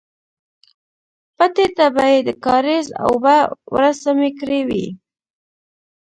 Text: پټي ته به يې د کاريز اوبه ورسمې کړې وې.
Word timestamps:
پټي 1.37 1.65
ته 1.77 1.85
به 1.95 2.05
يې 2.11 2.19
د 2.27 2.29
کاريز 2.45 2.87
اوبه 3.07 3.35
ورسمې 3.73 4.29
کړې 4.39 4.59
وې. 4.67 4.85